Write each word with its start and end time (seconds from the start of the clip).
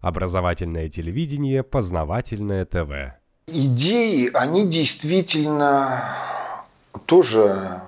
Образовательное 0.00 0.88
телевидение, 0.88 1.62
познавательное 1.62 2.64
ТВ. 2.64 3.18
Идеи, 3.48 4.30
они 4.34 4.68
действительно 4.68 6.14
тоже 7.06 7.82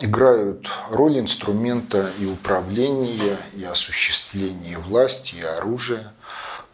играют 0.00 0.68
роль 0.90 1.20
инструмента 1.20 2.10
и 2.18 2.26
управления, 2.26 3.38
и 3.54 3.64
осуществления 3.64 4.78
власти, 4.78 5.36
и 5.36 5.42
оружия. 5.42 6.12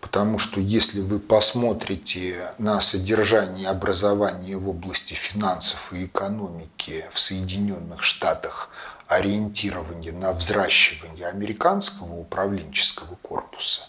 Потому 0.00 0.38
что 0.38 0.60
если 0.60 1.00
вы 1.00 1.20
посмотрите 1.20 2.54
на 2.58 2.80
содержание 2.80 3.68
образования 3.68 4.56
в 4.56 4.68
области 4.68 5.14
финансов 5.14 5.92
и 5.92 6.06
экономики 6.06 7.04
в 7.12 7.20
Соединенных 7.20 8.02
Штатах, 8.02 8.68
ориентирование 9.06 10.12
на 10.12 10.32
взращивание 10.32 11.28
американского 11.28 12.14
управленческого 12.14 13.16
корпуса, 13.22 13.82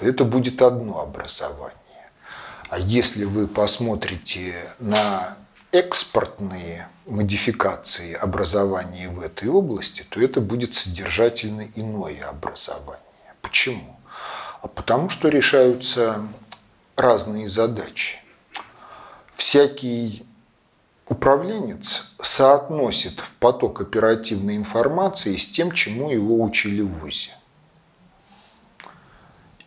то 0.00 0.06
это 0.06 0.24
будет 0.24 0.62
одно 0.62 1.00
образование. 1.00 1.76
А 2.70 2.78
если 2.78 3.24
вы 3.24 3.46
посмотрите 3.46 4.54
на 4.78 5.36
экспортные 5.72 6.88
модификации 7.06 8.14
образования 8.14 9.10
в 9.10 9.20
этой 9.20 9.48
области, 9.48 10.04
то 10.08 10.20
это 10.20 10.40
будет 10.40 10.74
содержательно 10.74 11.68
иное 11.76 12.26
образование. 12.26 13.04
Почему? 13.42 13.96
А 14.62 14.68
потому 14.68 15.10
что 15.10 15.28
решаются 15.28 16.26
разные 16.96 17.48
задачи. 17.48 18.18
Всякий 19.36 20.26
управленец 21.08 22.14
соотносит 22.22 23.22
поток 23.38 23.80
оперативной 23.80 24.56
информации 24.56 25.36
с 25.36 25.50
тем, 25.50 25.72
чему 25.72 26.10
его 26.10 26.42
учили 26.42 26.80
в 26.82 27.00
ВУЗе. 27.00 27.32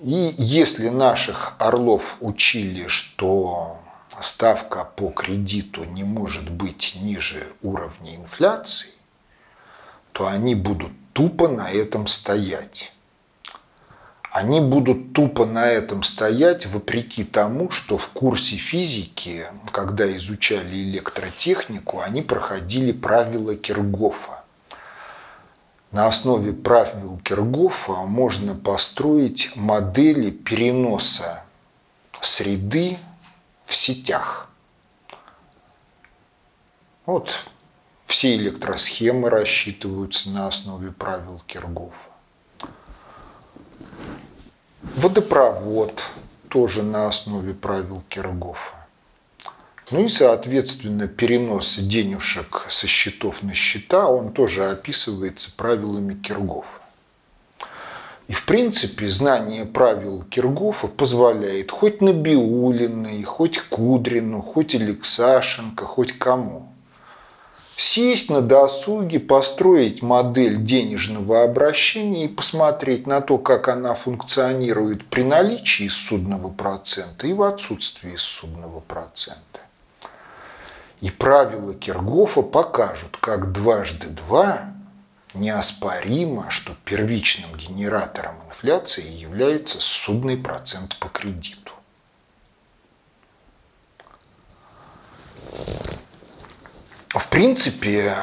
И 0.03 0.35
если 0.37 0.89
наших 0.89 1.53
орлов 1.59 2.17
учили, 2.19 2.87
что 2.87 3.79
ставка 4.19 4.83
по 4.83 5.09
кредиту 5.11 5.85
не 5.85 6.03
может 6.03 6.49
быть 6.49 6.97
ниже 6.99 7.53
уровня 7.61 8.17
инфляции, 8.17 8.89
то 10.11 10.27
они 10.27 10.55
будут 10.55 10.91
тупо 11.13 11.47
на 11.47 11.71
этом 11.71 12.07
стоять. 12.07 12.91
Они 14.29 14.59
будут 14.59 15.13
тупо 15.13 15.45
на 15.45 15.67
этом 15.67 16.03
стоять 16.03 16.65
вопреки 16.65 17.23
тому, 17.23 17.71
что 17.71 17.97
в 17.97 18.09
курсе 18.09 18.57
физики, 18.57 19.45
когда 19.71 20.05
изучали 20.17 20.83
электротехнику, 20.83 22.01
они 22.01 22.21
проходили 22.21 22.91
правила 22.91 23.55
Киргофа. 23.55 24.42
На 25.93 26.07
основе 26.07 26.53
правил 26.53 27.19
Киргофа 27.23 27.93
можно 28.07 28.55
построить 28.55 29.55
модели 29.55 30.31
переноса 30.31 31.43
среды 32.19 32.97
в 33.63 33.75
сетях. 33.75 34.49
Вот 37.05 37.45
все 38.07 38.35
электросхемы 38.35 39.29
рассчитываются 39.29 40.31
на 40.31 40.47
основе 40.47 40.91
правил 40.91 41.43
Киргофа. 41.45 41.93
Водопровод 44.95 46.01
тоже 46.49 46.81
на 46.81 47.07
основе 47.07 47.53
правил 47.53 48.03
Киргофа. 48.09 48.82
Ну 49.91 50.05
и, 50.05 50.07
соответственно, 50.07 51.07
перенос 51.07 51.77
денежек 51.77 52.65
со 52.69 52.87
счетов 52.87 53.43
на 53.43 53.53
счета, 53.53 54.07
он 54.07 54.31
тоже 54.31 54.69
описывается 54.69 55.51
правилами 55.55 56.13
Киргофа. 56.13 56.79
И, 58.27 58.33
в 58.33 58.45
принципе, 58.45 59.09
знание 59.09 59.65
правил 59.65 60.23
Киргофа 60.23 60.87
позволяет 60.87 61.71
хоть 61.71 62.01
Набиулиной, 62.01 63.21
хоть 63.23 63.59
Кудрину, 63.59 64.41
хоть 64.41 64.73
Алексашенко, 64.75 65.85
хоть 65.85 66.13
кому 66.13 66.73
сесть 67.77 68.29
на 68.29 68.41
досуге, 68.41 69.19
построить 69.19 70.01
модель 70.01 70.63
денежного 70.63 71.43
обращения 71.43 72.25
и 72.25 72.29
посмотреть 72.29 73.07
на 73.07 73.21
то, 73.21 73.37
как 73.37 73.67
она 73.67 73.95
функционирует 73.95 75.05
при 75.05 75.23
наличии 75.23 75.87
судного 75.89 76.49
процента 76.49 77.27
и 77.27 77.33
в 77.33 77.43
отсутствии 77.43 78.15
судного 78.15 78.79
процента. 78.79 79.59
И 81.03 81.11
правила 81.11 81.73
Киргофа 81.73 82.41
покажут, 82.41 83.17
как 83.19 83.51
дважды 83.51 84.07
два 84.07 84.71
неоспоримо, 85.33 86.49
что 86.49 86.77
первичным 86.85 87.53
генератором 87.57 88.35
инфляции 88.47 89.05
является 89.05 89.81
судный 89.81 90.37
процент 90.37 90.97
по 90.99 91.09
кредиту. 91.09 91.73
В 97.09 97.27
принципе, 97.29 98.15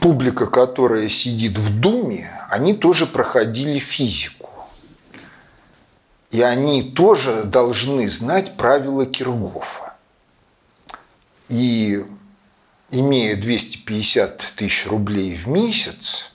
публика, 0.00 0.48
которая 0.48 1.08
сидит 1.08 1.56
в 1.56 1.80
Думе, 1.80 2.30
они 2.50 2.74
тоже 2.74 3.06
проходили 3.06 3.78
физику. 3.78 4.50
И 6.30 6.42
они 6.42 6.82
тоже 6.82 7.44
должны 7.44 8.10
знать 8.10 8.58
правила 8.58 9.06
Киргофа. 9.06 9.89
И 11.50 12.06
имея 12.90 13.36
250 13.36 14.52
тысяч 14.56 14.86
рублей 14.86 15.34
в 15.36 15.48
месяц 15.48 16.30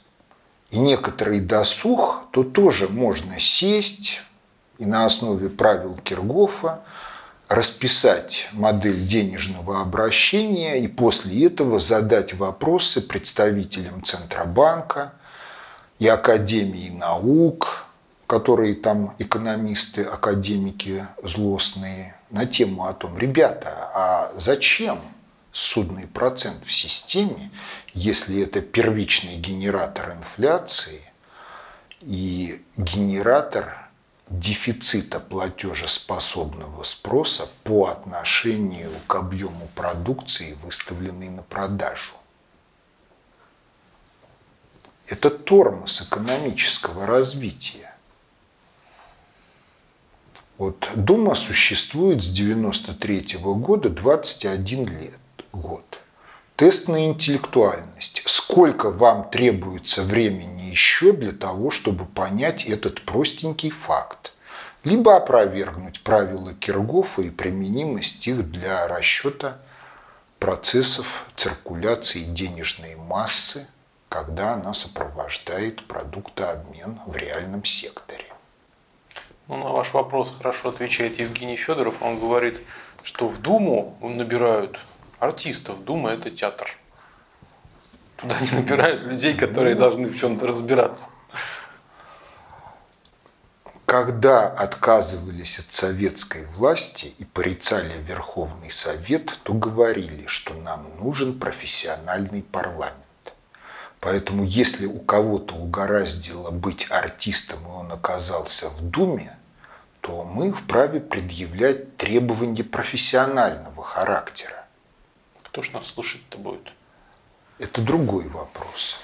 и 0.71 0.77
некоторый 0.77 1.39
досуг, 1.39 2.23
то 2.31 2.43
тоже 2.43 2.89
можно 2.89 3.39
сесть 3.39 4.19
и 4.77 4.85
на 4.85 5.05
основе 5.05 5.49
правил 5.49 5.97
Киргофа 6.03 6.81
расписать 7.47 8.49
модель 8.51 9.07
денежного 9.07 9.81
обращения 9.81 10.83
и 10.83 10.89
после 10.89 11.45
этого 11.45 11.79
задать 11.79 12.33
вопросы 12.33 13.01
представителям 13.01 14.03
Центробанка 14.03 15.13
и 15.97 16.07
Академии 16.07 16.89
наук, 16.89 17.84
которые 18.27 18.75
там 18.75 19.15
экономисты, 19.19 20.03
академики 20.03 21.07
злостные, 21.23 22.15
на 22.29 22.45
тему 22.45 22.85
о 22.85 22.93
том, 22.93 23.17
ребята, 23.17 23.89
а 23.93 24.31
зачем 24.35 24.99
судный 25.51 26.07
процент 26.07 26.65
в 26.65 26.71
системе, 26.71 27.51
если 27.93 28.41
это 28.41 28.61
первичный 28.61 29.37
генератор 29.37 30.11
инфляции 30.11 31.01
и 32.01 32.61
генератор 32.75 33.89
дефицита 34.27 35.19
платежеспособного 35.19 36.83
спроса 36.83 37.47
по 37.63 37.87
отношению 37.87 38.91
к 39.07 39.15
объему 39.15 39.69
продукции, 39.75 40.57
выставленной 40.63 41.29
на 41.29 41.43
продажу. 41.43 42.13
Это 45.07 45.29
тормоз 45.29 46.01
экономического 46.01 47.05
развития. 47.05 47.94
Вот 50.57 50.89
Дума 50.95 51.35
существует 51.35 52.23
с 52.23 52.29
93 52.29 53.39
года 53.41 53.89
21 53.89 54.87
лет, 54.87 55.19
год. 55.51 55.83
Тест 56.55 56.87
на 56.87 57.07
интеллектуальность. 57.07 58.23
Сколько 58.25 58.89
вам 58.89 59.29
требуется 59.29 60.01
времени 60.03 60.61
еще 60.61 61.11
для 61.11 61.33
того, 61.33 61.71
чтобы 61.71 62.05
понять 62.05 62.63
этот 62.63 63.01
простенький 63.01 63.69
факт? 63.69 64.31
Либо 64.85 65.17
опровергнуть 65.17 66.01
правила 66.03 66.53
Киргофа 66.53 67.23
и 67.23 67.29
применимость 67.29 68.25
их 68.25 68.49
для 68.49 68.87
расчета 68.87 69.57
процессов 70.39 71.25
циркуляции 71.35 72.21
денежной 72.21 72.95
массы, 72.95 73.67
когда 74.07 74.53
она 74.53 74.73
сопровождает 74.73 75.85
продуктообмен 75.85 77.01
в 77.07 77.17
реальном 77.17 77.65
секторе. 77.65 78.24
Ну, 79.47 79.57
на 79.57 79.69
ваш 79.69 79.93
вопрос 79.93 80.33
хорошо 80.37 80.69
отвечает 80.69 81.19
Евгений 81.19 81.55
Федоров. 81.55 82.01
Он 82.01 82.19
говорит, 82.19 82.59
что 83.03 83.27
в 83.27 83.39
Думу 83.41 83.95
набирают 84.01 84.79
артистов. 85.19 85.83
Дума– 85.83 86.09
это 86.13 86.31
театр. 86.31 86.75
Туда 88.15 88.39
не 88.39 88.49
набирают 88.49 89.03
людей, 89.03 89.35
которые 89.35 89.75
должны 89.75 90.07
в 90.07 90.17
чем-то 90.19 90.47
разбираться. 90.47 91.05
Когда 93.85 94.47
отказывались 94.47 95.59
от 95.59 95.71
советской 95.71 96.47
власти 96.47 97.13
и 97.19 97.23
порицали 97.23 97.93
Верховный 98.01 98.71
Совет, 98.71 99.39
то 99.43 99.53
говорили, 99.53 100.25
что 100.25 100.55
нам 100.55 100.87
нужен 100.99 101.39
профессиональный 101.39 102.41
парламент. 102.41 103.04
Поэтому 104.05 104.43
если 104.43 104.85
у 104.85 104.99
кого-то 104.99 105.55
угораздило 105.55 106.51
быть 106.51 106.85
артистом, 106.91 107.57
и 107.63 107.71
он 107.71 107.91
оказался 107.91 108.69
в 108.69 108.79
Думе, 108.83 109.35
то 110.01 110.23
мы 110.23 110.53
вправе 110.53 111.01
предъявлять 111.01 111.97
требования 111.97 112.63
профессионального 112.63 113.83
характера. 113.83 114.67
Кто 115.41 115.63
ж 115.63 115.71
нас 115.71 115.87
слушать-то 115.87 116.37
будет? 116.37 116.71
Это 117.57 117.81
другой 117.81 118.27
вопрос. 118.27 118.99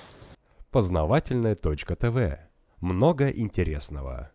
Познавательная 0.70 1.56
точка 1.56 1.96
ТВ. 1.96 2.38
Много 2.80 3.30
интересного. 3.30 4.30